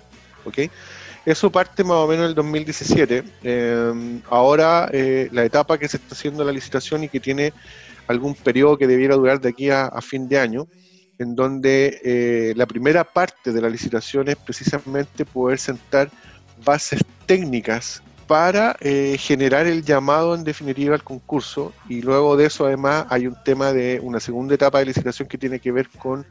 ¿ok?, 0.44 0.58
eso 1.26 1.50
parte 1.50 1.84
más 1.84 1.96
o 1.96 2.06
menos 2.06 2.24
en 2.24 2.28
el 2.30 2.34
2017. 2.34 3.24
Em, 3.42 4.20
ahora 4.28 4.88
eh, 4.92 5.28
la 5.32 5.44
etapa 5.44 5.78
que 5.78 5.88
se 5.88 5.96
está 5.96 6.14
haciendo 6.14 6.44
la 6.44 6.52
licitación 6.52 7.04
y 7.04 7.08
que 7.08 7.20
tiene 7.20 7.52
algún 8.06 8.34
periodo 8.34 8.76
que 8.76 8.86
debiera 8.86 9.16
durar 9.16 9.40
de 9.40 9.48
aquí 9.48 9.70
a, 9.70 9.90
fin 10.02 10.28
de 10.28 10.38
año, 10.38 10.66
en 11.18 11.34
donde 11.34 12.00
eh, 12.04 12.52
la 12.56 12.66
primera 12.66 13.04
parte 13.04 13.52
de 13.52 13.60
la 13.62 13.70
licitación 13.70 14.28
es 14.28 14.36
precisamente 14.36 15.24
poder 15.24 15.58
sentar 15.58 16.10
bases 16.64 17.00
técnicas 17.26 18.02
para 18.26 18.76
eh, 18.80 19.16
generar 19.18 19.66
el 19.66 19.84
llamado 19.84 20.34
en 20.34 20.44
definitiva 20.44 20.94
al 20.94 21.02
concurso 21.02 21.72
y 21.88 22.00
luego 22.00 22.36
de 22.36 22.46
eso 22.46 22.66
además 22.66 23.06
hay 23.10 23.26
un 23.26 23.36
tema 23.44 23.72
de 23.72 24.00
una 24.02 24.18
segunda 24.18 24.54
etapa 24.54 24.78
de 24.78 24.86
licitación 24.86 25.28
que 25.28 25.38
tiene 25.38 25.58
que 25.58 25.72
ver 25.72 25.88
con 25.90 26.26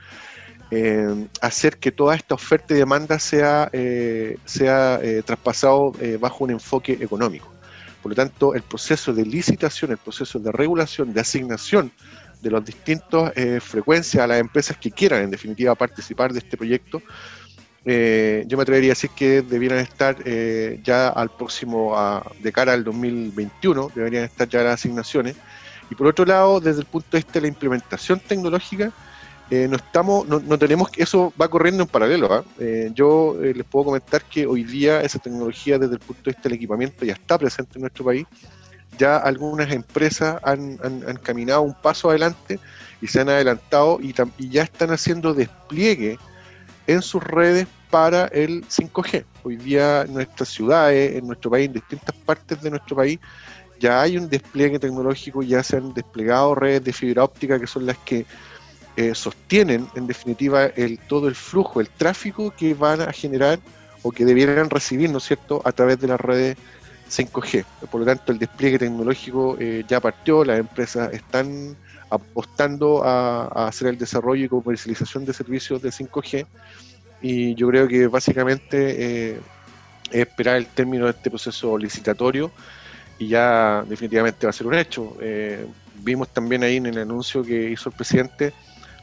eh, 0.75 1.27
hacer 1.41 1.77
que 1.77 1.91
toda 1.91 2.15
esta 2.15 2.35
oferta 2.35 2.73
y 2.73 2.77
demanda 2.77 3.19
sea, 3.19 3.69
eh, 3.73 4.37
sea 4.45 4.99
traspasado 5.25 5.93
bajo 6.19 6.43
un 6.43 6.51
enfoque 6.51 6.93
económico. 6.99 7.51
Por 8.01 8.11
lo 8.11 8.15
tanto, 8.15 8.53
el 8.53 8.63
proceso 8.63 9.13
de 9.13 9.25
licitación, 9.25 9.91
el 9.91 9.97
proceso 9.97 10.39
de 10.39 10.51
regulación, 10.51 11.13
de 11.13 11.21
asignación 11.21 11.91
de 12.41 12.51
las 12.51 12.65
distintas 12.65 13.31
frecuencias 13.61 14.21
a 14.21 14.27
las 14.27 14.39
empresas 14.39 14.75
que 14.77 14.91
quieran 14.91 15.23
en 15.23 15.31
definitiva 15.31 15.73
participar 15.75 16.33
de 16.33 16.39
este 16.39 16.57
proyecto, 16.57 17.01
eh, 17.85 18.45
yo 18.47 18.55
me 18.55 18.63
atrevería 18.63 18.91
a 18.91 18.95
decir 18.95 19.09
que 19.09 19.41
debieran 19.41 19.79
estar 19.79 20.15
eh, 20.23 20.79
ya 20.83 21.09
al 21.09 21.29
próximo, 21.29 21.95
de 22.39 22.51
cara 22.51 22.73
al 22.73 22.83
2021, 22.83 23.91
deberían 23.93 24.23
estar 24.23 24.47
ya 24.47 24.63
las 24.63 24.75
asignaciones. 24.75 25.35
Y 25.89 25.95
por 25.95 26.07
otro 26.07 26.25
lado, 26.25 26.59
desde 26.59 26.81
el 26.81 26.85
punto 26.85 27.07
de 27.11 27.17
vista 27.19 27.33
de 27.33 27.41
la 27.41 27.47
implementación 27.47 28.19
tecnológica, 28.19 28.91
eh, 29.55 29.67
no 29.67 29.75
estamos, 29.75 30.27
no, 30.27 30.57
tenemos 30.57 30.89
que 30.89 31.03
eso 31.03 31.31
va 31.39 31.47
corriendo 31.47 31.83
en 31.83 31.89
paralelo. 31.89 32.33
¿ah? 32.33 32.43
yo 32.95 33.37
les 33.39 33.63
puedo 33.65 33.85
comentar 33.85 34.23
que 34.23 34.47
hoy 34.47 34.63
día 34.63 35.01
esa 35.01 35.19
tecnología 35.19 35.77
desde 35.77 35.93
el 35.93 35.99
punto 35.99 36.23
de 36.23 36.31
vista 36.31 36.49
del 36.49 36.53
equipamiento 36.53 37.05
ya 37.05 37.13
está 37.13 37.37
presente 37.37 37.73
en 37.75 37.81
nuestro 37.81 38.03
país. 38.03 38.25
Ya 38.97 39.17
algunas 39.17 39.71
empresas 39.71 40.39
han, 40.43 40.77
caminado 41.21 41.61
un 41.61 41.75
paso 41.75 42.09
adelante 42.09 42.59
y 42.99 43.05
se 43.05 43.21
han 43.21 43.29
adelantado 43.29 43.99
y, 44.01 44.15
y 44.39 44.49
ya 44.49 44.63
están 44.63 44.89
haciendo 44.89 45.35
despliegue 45.35 46.17
en 46.87 47.03
sus 47.03 47.23
redes 47.23 47.67
para 47.91 48.25
el 48.29 48.65
5G. 48.67 49.23
Hoy 49.43 49.57
día 49.57 50.01
en 50.01 50.15
nuestras 50.15 50.49
ciudades, 50.49 51.15
en 51.15 51.27
nuestro 51.27 51.51
país, 51.51 51.67
en 51.67 51.73
distintas 51.73 52.15
partes 52.25 52.59
de 52.59 52.71
nuestro 52.71 52.95
país, 52.95 53.19
ya 53.79 54.01
hay 54.01 54.17
un 54.17 54.29
despliegue 54.29 54.79
tecnológico, 54.79 55.43
ya 55.43 55.61
se 55.61 55.77
han 55.77 55.93
desplegado 55.93 56.55
redes 56.55 56.83
de 56.83 56.93
fibra 56.93 57.23
óptica 57.23 57.59
que 57.59 57.67
son 57.67 57.85
las 57.85 57.97
que 57.99 58.25
eh, 58.95 59.15
sostienen 59.15 59.87
en 59.95 60.07
definitiva 60.07 60.65
el, 60.65 60.99
todo 60.99 61.27
el 61.27 61.35
flujo, 61.35 61.81
el 61.81 61.89
tráfico 61.89 62.53
que 62.55 62.73
van 62.73 63.01
a 63.01 63.11
generar 63.11 63.59
o 64.01 64.11
que 64.11 64.25
debieran 64.25 64.69
recibir, 64.69 65.09
¿no 65.09 65.17
es 65.17 65.23
cierto?, 65.23 65.61
a 65.65 65.71
través 65.71 65.99
de 65.99 66.07
las 66.07 66.19
redes 66.19 66.57
5G. 67.09 67.65
Por 67.89 68.01
lo 68.01 68.05
tanto, 68.05 68.31
el 68.31 68.39
despliegue 68.39 68.79
tecnológico 68.79 69.57
eh, 69.59 69.83
ya 69.87 69.99
partió, 69.99 70.43
las 70.43 70.59
empresas 70.59 71.13
están 71.13 71.75
apostando 72.09 73.03
a, 73.03 73.67
hacer 73.67 73.87
el 73.87 73.97
desarrollo 73.97 74.45
y 74.45 74.49
comercialización 74.49 75.25
de 75.25 75.33
servicios 75.33 75.81
de 75.81 75.89
5G 75.89 76.45
y 77.21 77.55
yo 77.55 77.67
creo 77.69 77.87
que 77.87 78.07
básicamente 78.07 79.31
eh, 79.31 79.39
es 80.11 80.19
esperar 80.27 80.57
el 80.57 80.67
término 80.67 81.05
de 81.05 81.11
este 81.11 81.29
proceso 81.29 81.77
licitatorio 81.77 82.51
y 83.17 83.29
ya 83.29 83.83
definitivamente 83.87 84.45
va 84.45 84.51
a 84.51 84.53
ser 84.53 84.67
un 84.67 84.75
hecho. 84.75 85.17
Eh, 85.21 85.65
vimos 86.03 86.29
también 86.29 86.63
ahí 86.63 86.77
en 86.77 86.87
el 86.87 86.99
anuncio 86.99 87.43
que 87.43 87.71
hizo 87.71 87.89
el 87.89 87.95
presidente, 87.95 88.53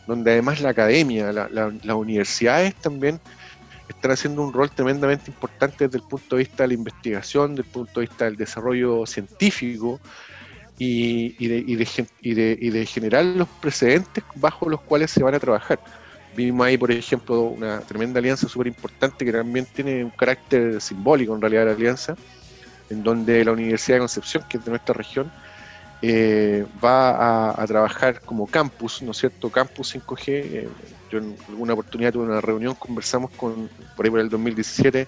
donde 0.06 0.32
además 0.32 0.60
la 0.60 0.70
academia, 0.70 1.32
las 1.32 1.96
universidades 1.96 2.74
también 2.76 3.20
están 3.88 4.12
haciendo 4.12 4.42
un 4.42 4.52
rol 4.52 4.70
tremendamente 4.70 5.30
importante 5.30 5.86
desde 5.86 5.98
el 5.98 6.04
punto 6.04 6.36
de 6.36 6.44
vista 6.44 6.62
de 6.62 6.68
la 6.68 6.74
investigación, 6.74 7.54
desde 7.54 7.68
el 7.68 7.72
punto 7.72 8.00
de 8.00 8.06
vista 8.06 8.24
del 8.24 8.36
desarrollo 8.36 9.04
científico, 9.06 10.00
y, 10.80 11.46
de, 11.46 12.86
generar 12.86 13.24
los 13.24 13.48
precedentes 13.60 14.24
bajo 14.34 14.68
los 14.68 14.80
cuales 14.80 15.10
se 15.10 15.22
van 15.22 15.34
a 15.34 15.38
trabajar. 15.38 15.78
Vimos 16.34 16.66
ahí, 16.66 16.78
por 16.78 16.90
ejemplo, 16.90 17.42
una 17.42 17.80
tremenda 17.80 18.18
alianza 18.18 18.48
súper 18.48 18.68
importante 18.68 19.24
que 19.24 19.32
también 19.32 19.66
tiene 19.66 20.04
un 20.04 20.10
carácter 20.10 20.80
simbólico 20.80 21.34
en 21.34 21.40
realidad 21.40 21.66
la 21.66 21.72
alianza, 21.72 22.16
en 22.88 23.02
donde 23.02 23.44
la 23.44 23.52
Universidad 23.52 23.96
de 23.96 24.00
Concepción, 24.00 24.44
que 24.48 24.56
es 24.56 24.64
de 24.64 24.70
nuestra 24.70 24.94
región, 24.94 25.30
eh, 26.02 26.64
va 26.82 27.50
a, 27.62 27.66
trabajar 27.66 28.20
como 28.20 28.46
campus, 28.46 29.02
¿no 29.02 29.10
es 29.10 29.18
cierto? 29.18 29.50
Campus 29.50 29.94
5G. 29.94 30.28
Eh, 30.28 30.68
yo 31.10 31.18
en 31.18 31.36
alguna 31.48 31.74
oportunidad 31.74 32.12
tuve 32.12 32.24
una 32.24 32.40
reunión, 32.40 32.74
conversamos 32.74 33.30
con, 33.32 33.68
por 33.96 34.06
ahí 34.06 34.10
por 34.10 34.20
el 34.20 34.30
2017, 34.30 35.06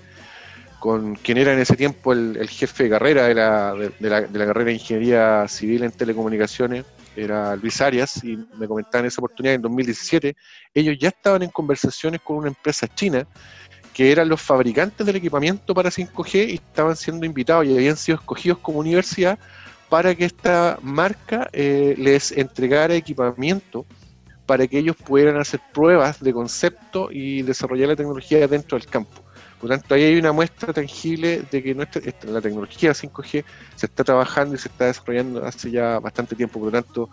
con 0.78 1.14
quien 1.14 1.38
era 1.38 1.52
en 1.52 1.60
ese 1.60 1.76
tiempo 1.76 2.12
el, 2.12 2.48
jefe 2.48 2.84
de 2.84 2.90
carrera 2.90 3.26
de 3.28 3.34
la, 3.34 3.74
de, 3.74 4.10
la, 4.10 4.46
carrera 4.46 4.66
de 4.66 4.72
Ingeniería 4.74 5.46
Civil 5.48 5.84
en 5.84 5.92
Telecomunicaciones, 5.92 6.84
era 7.14 7.56
Luis 7.56 7.80
Arias, 7.80 8.22
y 8.24 8.36
me 8.58 8.66
comentaban 8.66 9.04
en 9.04 9.08
esa 9.08 9.20
oportunidad 9.20 9.54
en 9.54 9.62
2017, 9.62 10.36
ellos 10.74 10.96
ya 10.98 11.08
estaban 11.08 11.42
en 11.42 11.50
conversaciones 11.50 12.20
con 12.20 12.36
una 12.36 12.48
empresa 12.48 12.88
china 12.88 13.26
que 13.94 14.10
eran 14.10 14.28
los 14.28 14.40
fabricantes 14.40 15.06
del 15.06 15.16
equipamiento 15.16 15.74
para 15.74 15.90
5G 15.90 16.48
y 16.48 16.54
estaban 16.54 16.96
siendo 16.96 17.26
invitados 17.26 17.66
y 17.66 17.74
habían 17.74 17.96
sido 17.96 18.18
escogidos 18.18 18.58
como 18.58 18.78
universidad 18.78 19.38
para 19.92 20.14
que 20.14 20.24
esta 20.24 20.78
marca 20.80 21.50
eh, 21.52 21.94
les 21.98 22.32
entregara 22.32 22.94
equipamiento 22.94 23.84
para 24.46 24.66
que 24.66 24.78
ellos 24.78 24.96
pudieran 24.96 25.36
hacer 25.36 25.60
pruebas 25.74 26.18
de 26.18 26.32
concepto 26.32 27.10
y 27.12 27.42
desarrollar 27.42 27.90
la 27.90 27.96
tecnología 27.96 28.48
dentro 28.48 28.78
del 28.78 28.88
campo. 28.88 29.22
Por 29.60 29.68
lo 29.68 29.76
tanto, 29.76 29.94
ahí 29.94 30.04
hay 30.04 30.16
una 30.16 30.32
muestra 30.32 30.72
tangible 30.72 31.42
de 31.50 31.62
que 31.62 31.74
nuestra, 31.74 32.00
la 32.22 32.40
tecnología 32.40 32.92
5G 32.92 33.44
se 33.76 33.84
está 33.84 34.02
trabajando 34.02 34.54
y 34.54 34.58
se 34.58 34.68
está 34.68 34.86
desarrollando 34.86 35.44
hace 35.44 35.70
ya 35.70 35.98
bastante 35.98 36.36
tiempo. 36.36 36.58
Por 36.58 36.72
lo 36.72 36.82
tanto, 36.82 37.10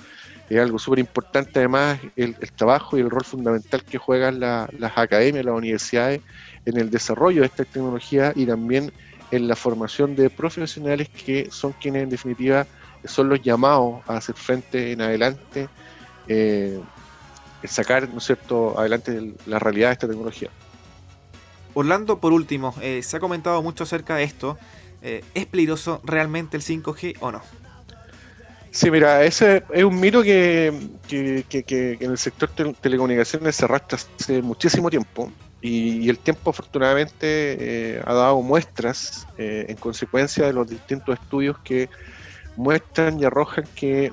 es 0.50 0.58
algo 0.58 0.80
súper 0.80 1.00
importante 1.00 1.60
además 1.60 2.00
el, 2.16 2.34
trabajo 2.56 2.98
y 2.98 3.02
el 3.02 3.10
rol 3.10 3.26
fundamental 3.26 3.84
que 3.84 3.98
juegan 3.98 4.40
las 4.40 4.98
academias, 4.98 5.44
las 5.44 5.54
universidades 5.54 6.22
en 6.66 6.78
el 6.78 6.90
desarrollo 6.90 7.42
de 7.42 7.48
esta 7.48 7.66
tecnología 7.66 8.32
y 8.38 8.46
también 8.46 8.94
en 9.32 9.48
la 9.48 9.56
formación 9.56 10.16
de 10.16 10.30
profesionales 10.30 11.10
que 11.10 11.50
son 11.52 11.74
quienes 11.74 12.04
en 12.04 12.10
definitiva 12.10 12.66
son 13.06 13.30
los 13.30 13.42
llamados 13.42 14.02
a 14.08 14.18
hacer 14.18 14.36
frente 14.36 14.92
en 14.92 15.02
adelante, 15.02 15.70
eh, 16.28 16.80
sacar 17.64 18.10
¿no 18.10 18.18
es 18.18 18.26
cierto? 18.26 18.78
adelante 18.80 19.34
la 19.46 19.60
realidad 19.60 19.90
de 19.90 19.94
esta 19.94 20.08
tecnología. 20.08 20.50
Orlando, 21.74 22.20
por 22.20 22.34
último, 22.34 22.74
eh, 22.82 23.02
se 23.04 23.18
ha 23.18 23.20
comentado 23.20 23.62
mucho 23.62 23.84
acerca 23.84 24.16
de 24.16 24.24
esto. 24.24 24.58
Eh, 25.02 25.24
¿Es 25.34 25.46
peligroso 25.46 26.02
realmente 26.04 26.58
el 26.58 26.64
5G 26.64 27.18
o 27.22 27.32
no? 27.32 27.42
Sí, 28.72 28.92
mira, 28.92 29.24
ese 29.24 29.64
es 29.74 29.84
un 29.84 30.00
mito 30.00 30.22
que, 30.22 30.68
en 31.10 32.12
el 32.12 32.18
sector 32.18 32.54
de 32.54 32.74
telecomunicaciones 32.74 33.56
se 33.56 33.66
arrastra 33.66 33.98
hace 34.20 34.42
muchísimo 34.42 34.90
tiempo 34.90 35.32
y, 35.62 36.10
el 36.10 36.18
tiempo 36.18 36.50
afortunadamente 36.50 37.18
eh, 37.26 38.02
ha 38.06 38.14
dado 38.14 38.42
muestras 38.42 39.28
en 39.38 39.76
consecuencia 39.78 40.46
de 40.46 40.54
los 40.54 40.70
distintos 40.70 41.18
estudios 41.20 41.58
que 41.60 41.90
muestran 42.56 43.20
y 43.20 43.26
arrojan 43.26 43.66
que 43.76 44.12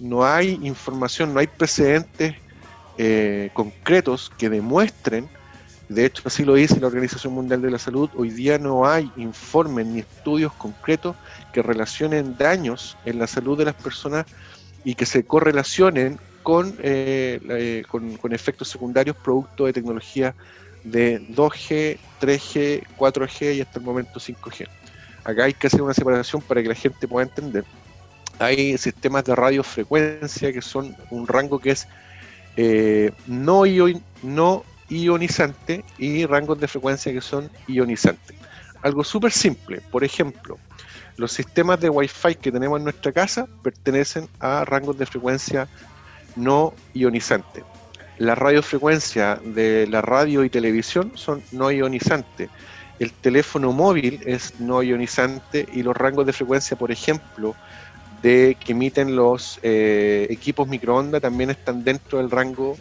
no 0.00 0.24
hay 0.24 0.58
información, 0.62 1.34
no 1.34 1.40
hay 1.40 1.48
precedentes 1.48 2.34
concretos 3.54 4.30
que 4.38 4.48
demuestren 4.48 5.28
de 5.90 6.06
hecho, 6.06 6.22
así 6.24 6.44
lo 6.44 6.54
dice 6.54 6.78
la 6.78 6.86
Organización 6.86 7.32
Mundial 7.32 7.62
de 7.62 7.70
la 7.72 7.78
Salud. 7.78 8.08
Hoy 8.14 8.30
día 8.30 8.58
no 8.58 8.86
hay 8.86 9.10
informes 9.16 9.86
ni 9.86 9.98
estudios 9.98 10.52
concretos 10.52 11.16
que 11.52 11.62
relacionen 11.62 12.36
daños 12.38 12.96
en 13.04 13.18
la 13.18 13.26
salud 13.26 13.58
de 13.58 13.64
las 13.64 13.74
personas 13.74 14.24
y 14.84 14.94
que 14.94 15.04
se 15.04 15.24
correlacionen 15.24 16.20
con, 16.42 16.74
eh, 16.78 17.40
eh, 17.48 17.82
con, 17.88 18.32
efectos 18.32 18.68
secundarios 18.68 19.16
producto 19.16 19.66
de 19.66 19.72
tecnología 19.72 20.34
de 20.84 21.20
2G, 21.28 21.98
3G, 22.20 22.86
4G 22.96 23.56
y 23.56 23.60
hasta 23.60 23.78
el 23.78 23.84
momento 23.84 24.18
5G. 24.18 24.66
Acá 25.24 25.44
hay 25.44 25.52
que 25.52 25.66
hacer 25.66 25.82
una 25.82 25.94
separación 25.94 26.40
para 26.42 26.62
que 26.62 26.68
la 26.68 26.74
gente 26.74 27.06
pueda 27.06 27.26
entender. 27.26 27.64
Hay 28.38 28.78
sistemas 28.78 29.24
de 29.24 29.34
radiofrecuencia 29.34 30.52
que 30.52 30.62
son 30.62 30.96
un 31.10 31.26
rango 31.26 31.58
que 31.58 31.72
es 31.72 31.86
eh, 32.56 33.12
no, 33.26 33.64
no 34.22 34.64
ionizante 34.88 35.84
y 35.98 36.24
rangos 36.26 36.58
de 36.58 36.68
frecuencia 36.68 37.12
que 37.12 37.20
son 37.20 37.50
ionizantes. 37.68 38.36
Algo 38.82 39.04
súper 39.04 39.30
simple, 39.30 39.82
por 39.90 40.04
ejemplo, 40.04 40.58
los 41.16 41.32
sistemas 41.32 41.78
de 41.80 41.90
Wi-Fi 41.90 42.36
que 42.36 42.50
tenemos 42.50 42.78
en 42.78 42.84
nuestra 42.84 43.12
casa 43.12 43.46
pertenecen 43.62 44.26
a 44.38 44.64
rangos 44.64 44.96
de 44.96 45.04
frecuencia 45.04 45.68
no 46.36 46.74
ionizantes. 46.94 47.64
La 48.18 48.34
radiofrecuencia 48.34 49.40
de 49.42 49.86
la 49.86 50.02
radio 50.02 50.44
y 50.44 50.50
televisión 50.50 51.12
son 51.14 51.42
no 51.52 51.70
ionizantes. 51.70 52.50
El 52.98 53.12
teléfono 53.12 53.72
móvil 53.72 54.20
es 54.26 54.60
no 54.60 54.82
ionizante 54.82 55.66
y 55.72 55.82
los 55.82 55.96
rangos 55.96 56.26
de 56.26 56.34
frecuencia, 56.34 56.76
por 56.76 56.92
ejemplo, 56.92 57.56
de 58.20 58.58
que 58.62 58.72
emiten 58.72 59.16
los 59.16 59.58
eh, 59.62 60.26
equipos 60.28 60.68
microondas 60.68 61.22
también 61.22 61.48
están 61.48 61.82
dentro 61.82 62.18
del 62.18 62.30
rango 62.30 62.76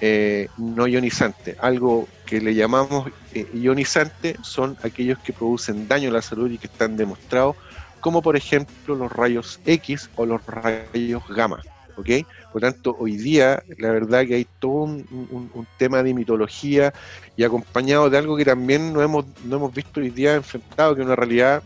eh, 0.00 0.48
no 0.56 0.86
ionizante. 0.86 1.56
Algo 1.60 2.08
que 2.24 2.40
le 2.40 2.54
llamamos 2.54 3.10
eh, 3.34 3.46
ionizante 3.52 4.36
son 4.42 4.78
aquellos 4.82 5.18
que 5.18 5.32
producen 5.32 5.86
daño 5.86 6.08
a 6.08 6.12
la 6.14 6.22
salud 6.22 6.50
y 6.50 6.56
que 6.56 6.68
están 6.68 6.96
demostrados, 6.96 7.56
como 8.00 8.22
por 8.22 8.36
ejemplo 8.36 8.94
los 8.94 9.12
rayos 9.12 9.60
X 9.66 10.08
o 10.16 10.24
los 10.24 10.40
rayos 10.46 11.22
gamma. 11.28 11.60
¿ok? 11.98 12.26
Por 12.52 12.62
tanto, 12.62 12.96
hoy 12.98 13.16
día 13.16 13.62
la 13.78 13.90
verdad 13.90 14.26
que 14.26 14.34
hay 14.34 14.46
todo 14.58 14.84
un, 14.84 15.66
tema 15.76 16.02
de 16.02 16.14
mitología 16.14 16.92
y 17.36 17.44
acompañado 17.44 18.08
de 18.08 18.18
algo 18.18 18.36
que 18.36 18.44
también 18.44 18.92
no 18.92 19.02
hemos, 19.02 19.26
no 19.44 19.56
hemos 19.56 19.74
visto 19.74 20.00
hoy 20.00 20.10
día 20.10 20.34
enfrentado, 20.34 20.94
que 20.94 21.02
es 21.02 21.06
una 21.06 21.16
realidad 21.16 21.62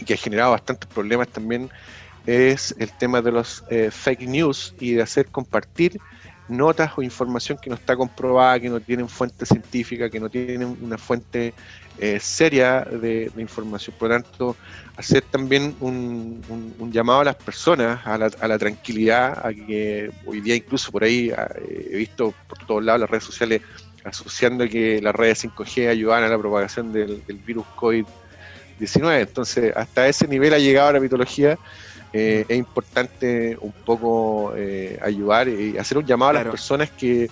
y 0.00 0.04
que 0.04 0.14
ha 0.14 0.16
generado 0.16 0.52
bastantes 0.52 0.88
problemas 0.88 1.28
también 1.28 1.70
es 2.26 2.74
el 2.78 2.90
tema 2.92 3.20
de 3.20 3.32
los 3.32 3.64
eh, 3.70 3.90
fake 3.90 4.26
news 4.26 4.74
y 4.80 4.92
de 4.92 5.02
hacer 5.02 5.26
compartir 5.26 6.00
notas 6.48 6.92
o 6.96 7.02
información 7.02 7.58
que 7.60 7.70
no 7.70 7.76
está 7.76 7.96
comprobada, 7.96 8.60
que 8.60 8.68
no 8.68 8.80
tienen 8.80 9.08
fuente 9.08 9.46
científica, 9.46 10.10
que 10.10 10.20
no 10.20 10.28
tienen 10.28 10.76
una 10.82 10.98
fuente 10.98 11.54
eh, 11.98 12.18
seria 12.20 12.80
de, 12.82 13.30
información. 13.36 13.94
Por 13.98 14.10
lo 14.10 14.20
tanto, 14.20 14.56
hacer 14.96 15.22
también 15.22 15.74
un, 15.80 16.42
llamado 16.92 17.20
a 17.20 17.24
las 17.24 17.36
personas 17.36 18.00
a 18.04 18.18
la, 18.18 18.58
tranquilidad, 18.58 19.46
a 19.46 19.52
que 19.52 20.10
hoy 20.26 20.40
día 20.40 20.56
incluso 20.56 20.92
por 20.92 21.04
ahí 21.04 21.30
eh, 21.30 21.88
he 21.92 21.96
visto 21.96 22.34
por 22.48 22.58
todos 22.66 22.84
lados 22.84 23.02
las 23.02 23.10
redes 23.10 23.24
sociales 23.24 23.62
asociando 24.04 24.68
que 24.68 25.00
las 25.00 25.14
redes 25.14 25.44
5G 25.44 25.88
ayudan 25.88 26.24
a 26.24 26.28
la 26.28 26.38
propagación 26.38 26.92
del 26.92 27.22
virus 27.46 27.64
COVID-19. 27.76 29.20
Entonces, 29.20 29.72
hasta 29.74 30.06
ese 30.06 30.28
nivel 30.28 30.52
ha 30.52 30.58
llegado 30.58 30.92
la 30.92 31.00
mitología 31.00 31.58
eh, 32.16 32.46
es 32.48 32.56
importante 32.56 33.58
un 33.60 33.72
poco 33.72 34.54
eh, 34.56 34.96
ayudar 35.02 35.48
y 35.48 35.76
hacer 35.76 35.98
un 35.98 36.06
llamado 36.06 36.30
a 36.30 36.34
las 36.34 36.44
personas 36.44 36.88
que, 36.90 37.28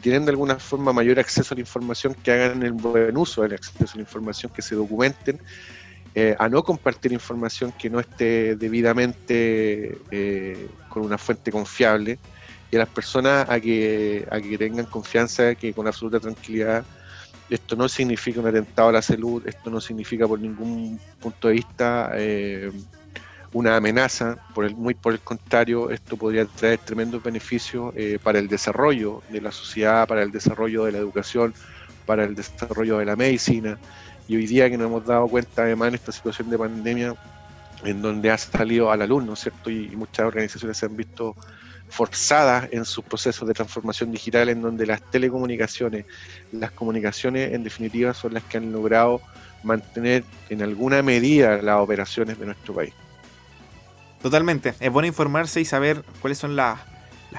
tienen 0.00 0.24
de 0.24 0.30
alguna 0.30 0.56
forma 0.56 0.92
mayor 0.94 1.20
acceso 1.20 1.52
a 1.52 1.56
la 1.56 1.60
información, 1.60 2.14
que 2.14 2.32
hagan 2.32 2.62
el 2.62 2.72
buen 2.72 3.16
uso 3.16 3.42
del 3.42 3.52
acceso 3.52 3.92
a 3.92 3.96
la 3.96 4.00
información, 4.00 4.50
que 4.50 4.62
se 4.62 4.74
documenten, 4.74 5.38
eh, 6.14 6.34
a 6.38 6.48
no 6.48 6.64
compartir 6.64 7.12
información 7.12 7.70
que 7.78 7.90
no 7.90 8.00
esté 8.00 8.56
debidamente 8.56 9.98
con 10.88 11.04
una 11.04 11.18
fuente 11.18 11.52
confiable 11.52 12.18
y 12.72 12.76
a 12.76 12.78
las 12.78 12.88
personas 12.88 13.48
a 13.48 13.60
que, 13.60 14.26
a 14.30 14.40
que 14.40 14.56
tengan 14.56 14.86
confianza 14.86 15.54
que 15.54 15.74
con 15.74 15.86
absoluta 15.86 16.18
tranquilidad 16.18 16.82
esto 17.50 17.76
no 17.76 17.88
significa 17.90 18.40
un 18.40 18.46
atentado 18.46 18.88
a 18.88 18.92
la 18.92 19.02
salud, 19.02 19.46
esto 19.46 19.70
no 19.70 19.82
significa 19.82 20.26
por 20.26 20.40
ningún 20.40 20.98
punto 21.20 21.48
de 21.48 21.54
vista 21.54 22.10
una 23.54 23.76
amenaza, 23.76 24.36
por 24.52 24.64
el, 24.64 24.74
muy 24.74 24.94
por 24.94 25.12
el 25.12 25.20
contrario, 25.20 25.90
esto 25.90 26.16
podría 26.16 26.44
traer 26.44 26.78
tremendos 26.78 27.22
beneficios 27.22 27.94
eh, 27.96 28.18
para 28.20 28.40
el 28.40 28.48
desarrollo 28.48 29.22
de 29.30 29.40
la 29.40 29.52
sociedad, 29.52 30.08
para 30.08 30.24
el 30.24 30.32
desarrollo 30.32 30.84
de 30.84 30.92
la 30.92 30.98
educación, 30.98 31.54
para 32.04 32.24
el 32.24 32.34
desarrollo 32.34 32.98
de 32.98 33.04
la 33.04 33.14
medicina. 33.14 33.78
Y 34.26 34.34
hoy 34.34 34.46
día 34.48 34.68
que 34.68 34.76
nos 34.76 34.88
hemos 34.88 35.06
dado 35.06 35.28
cuenta, 35.28 35.62
además, 35.62 35.88
en 35.88 35.94
esta 35.94 36.10
situación 36.10 36.50
de 36.50 36.58
pandemia, 36.58 37.14
en 37.84 38.02
donde 38.02 38.32
ha 38.32 38.38
salido 38.38 38.90
al 38.90 39.02
alumno, 39.02 39.36
cierto? 39.36 39.70
Y, 39.70 39.86
muchas 39.94 40.26
organizaciones 40.26 40.76
se 40.76 40.86
han 40.86 40.96
visto 40.96 41.36
forzadas 41.88 42.68
en 42.72 42.84
sus 42.84 43.04
procesos 43.04 43.46
de 43.46 43.54
transformación 43.54 44.10
digital, 44.10 44.48
en 44.48 44.62
donde 44.62 44.84
las 44.84 45.00
telecomunicaciones, 45.12 46.06
las 46.50 46.72
comunicaciones, 46.72 47.52
en 47.52 47.62
definitiva, 47.62 48.14
son 48.14 48.34
las 48.34 48.42
que 48.42 48.56
han 48.56 48.72
logrado 48.72 49.20
mantener 49.62 50.24
en 50.50 50.62
alguna 50.62 51.02
medida 51.02 51.62
las 51.62 51.76
operaciones 51.78 52.36
de 52.36 52.46
nuestro 52.46 52.74
país. 52.74 52.92
Totalmente. 54.24 54.72
Es 54.80 54.90
bueno 54.90 55.06
informarse 55.06 55.60
y 55.60 55.66
saber 55.66 56.02
cuáles 56.22 56.38
son 56.38 56.56
las, 56.56 56.80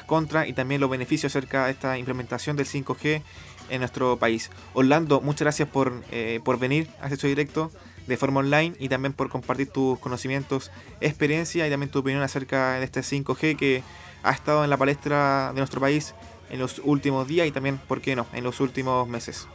contras 0.06 0.48
y 0.48 0.54
también 0.54 0.80
los 0.80 0.88
beneficios 0.88 1.32
acerca 1.32 1.66
de 1.66 1.72
esta 1.72 1.98
implementación 1.98 2.56
del 2.58 2.68
5G 2.68 3.24
en 3.72 3.80
nuestro 3.80 4.20
país. 4.20 4.52
Orlando, 4.76 5.20
muchas 5.20 5.42
gracias 5.42 5.68
por, 5.68 6.04
eh, 6.12 6.42
por 6.46 6.60
venir 6.60 6.88
a 7.02 7.08
este 7.08 7.26
directo 7.26 7.72
de 8.06 8.18
forma 8.18 8.42
online 8.42 8.76
y 8.78 8.88
también 8.88 9.14
por 9.14 9.30
compartir 9.30 9.70
tus 9.70 9.98
conocimientos, 9.98 10.70
experiencia 11.02 11.66
y 11.66 11.72
también 11.72 11.90
tu 11.90 11.98
opinión 11.98 12.22
acerca 12.22 12.74
de 12.74 12.86
este 12.86 13.02
5G 13.02 13.58
que 13.58 13.82
ha 14.22 14.32
estado 14.32 14.64
en 14.64 14.70
la 14.70 14.78
palestra 14.78 15.54
de 15.56 15.62
nuestro 15.62 15.82
país 15.82 16.14
en 16.52 16.60
los 16.60 16.80
últimos 16.84 17.28
días 17.28 17.48
y 17.48 17.52
también, 17.52 17.80
¿por 17.80 18.00
qué 18.00 18.16
no?, 18.16 18.28
en 18.32 18.44
los 18.44 18.60
últimos 18.60 19.08
meses. 19.08 19.48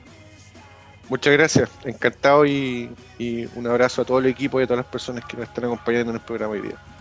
Muchas 1.08 1.32
gracias, 1.32 1.70
encantado 1.84 2.44
y 2.44 2.90
un 3.54 3.68
abrazo 3.68 4.02
a 4.02 4.04
todo 4.04 4.18
el 4.18 4.26
equipo 4.26 4.58
y 4.58 4.64
a 4.64 4.66
todas 4.66 4.78
las 4.78 4.90
personas 4.90 5.24
que 5.26 5.36
nos 5.36 5.46
están 5.46 5.66
acompañando 5.66 6.10
en 6.10 6.16
el 6.16 6.22
programa 6.22 6.54
hoy 6.54 6.62
día. 6.62 6.99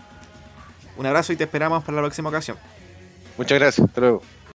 Un 1.00 1.06
abrazo 1.06 1.32
y 1.32 1.36
te 1.36 1.44
esperamos 1.44 1.82
para 1.82 1.96
la 1.96 2.02
próxima 2.02 2.28
ocasión. 2.28 2.58
Muchas 3.38 3.58
gracias, 3.58 3.88
hasta 3.88 4.02
luego. 4.02 4.22